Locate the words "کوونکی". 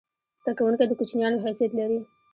0.57-0.85